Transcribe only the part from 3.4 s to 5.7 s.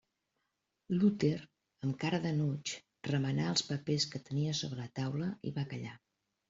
els papers que tenia sobre la taula i